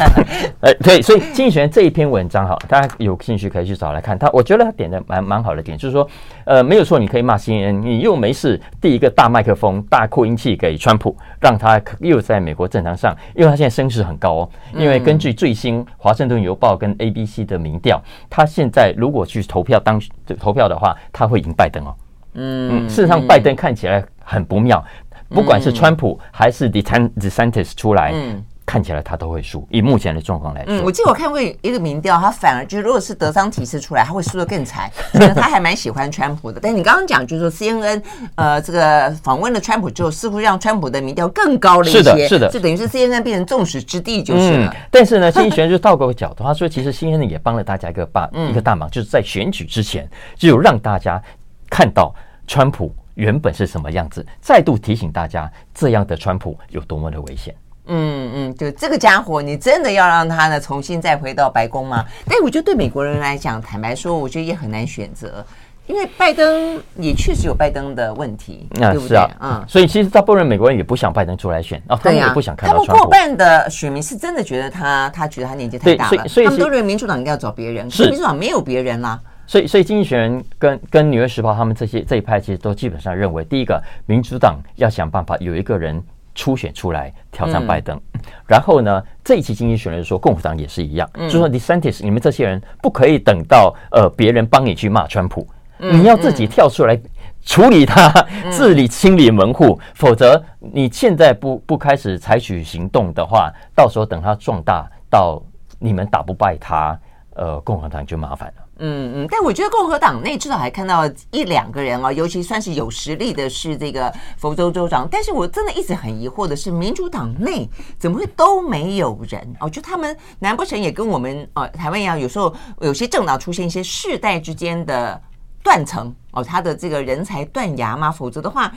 [0.62, 4.18] 呃， 对，所以经济学人这一篇文章哈，大家有兴趣可以去找来看。
[4.18, 6.08] 他我觉得他点的蛮蛮好的点，就是说，
[6.46, 14.50] 呃，没有错，你可以骂 CNN，你又没事递一个大麦克风、大扩音器给川普，让他又在美国政坛上，因为他现在声势很高哦。
[14.74, 20.02] 因为根据最新《华盛顿邮报》跟 ABC 的民调，他现在如果去投票当
[20.40, 21.96] 投票的话，他会赢拜登哦。
[22.40, 24.84] 嗯，事实上，拜登看起来很不妙。”
[25.30, 29.66] 不管是川普还是 DeSantis 出来，嗯，看起来他都会输。
[29.70, 34.90] 以目前的状况来说，嗯，我记得我看过一个民调，他反而就是如果是德桑提斯出来，他会输得更惨。
[35.36, 36.60] 他还蛮喜欢川普的。
[36.64, 38.02] 但你刚刚讲就是说 CNN
[38.36, 41.98] 呃这个访问了川普之后，似乎让川普的民调更高了一些。
[42.00, 44.76] 是的，是的，就等于是 CNN 变成众矢之的，就是了。
[44.90, 51.22] 但是呢，经济学人就倒过个角度，他说其实 CNN 也帮了大家一个大一个大忙，就是在选举之前就有让大家
[51.70, 52.14] 看到
[52.48, 52.94] 川普。
[53.18, 54.26] 原本是什么样子？
[54.40, 57.54] 再度提醒大家，这样的川普有多么的危险。
[57.88, 62.06] 嗯嗯，就这个家伙，你真的要让他呢重新再回到白宫吗？
[62.26, 65.44] 但我觉得对美国人来讲，坦白说，我觉得也很难选择，
[65.88, 69.18] 因为拜登也确实有拜登的问题，啊、对不对？
[69.18, 72.88] 啊，嗯，所以其实大部分美国人也不想拜登出来选啊，他们也不想看到川普。
[72.88, 79.20] 他们过半的选民是真的觉得他，他觉得他年纪太大了，所以，所以他们都认为民主党应该要找别人，是民主党没有别人啦。
[79.48, 86.04] 所以，所以经济学人跟跟纽约时报他们这些这一派其实都基本上认为，第一个，民主党要想办法有一个人
[86.36, 95.48] 初选出来挑战拜登，嗯、然后呢，这一期经济学人说共和党也是一样，嗯、就说 DeSantis 你们这些人不可以等到呃别人帮你去骂川普，
[95.80, 97.00] 嗯、你要自己跳出来
[97.44, 98.10] 处理他，
[98.44, 105.42] 嗯、 自理清理门户，否则你现在不不开始采取行动的话，到时候等他壮大到
[105.80, 107.00] 你们打不败他，
[107.34, 108.67] 呃，共和党就麻烦了。
[108.80, 115.08] 嗯嗯，但我觉得共和党内至少还看到一两个人啊，尤其算是有实力的是这个佛州州长。
[115.10, 117.68] 但是我真的一直很疑惑的是，民主党内
[117.98, 119.56] 怎么会都没有人？
[119.60, 125.20] 哦，就他们难不成也跟我们呃台湾一样，有时候有些政党出现一些世代之间的
[125.64, 128.12] 断层哦，他的这个人才断崖吗？
[128.12, 128.72] 否则的话，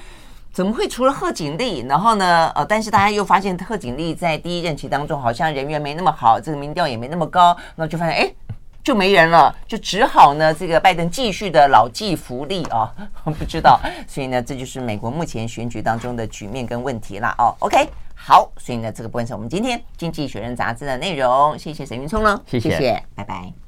[0.53, 2.48] 怎么会除了贺锦丽，然后呢？
[2.55, 8.34] 呃，但是大家又发现贺锦丽在第一任期当中好像人缘没那么好，这个民调也没那么高，那就发现哎。
[8.83, 12.93] 就没人了，就只好呢，这个拜登继续的老骥伏枥啊，
[13.39, 13.78] 不知道，
[14.09, 17.55] 所以呢，这就是美国目前选举当中的局面跟问题了哦。
[17.61, 21.59] OK，好，所以呢，这个部分是我们今天《经济学人》杂志的内容。
[21.59, 23.61] 谢谢沈云聪了，谢谢，拜拜。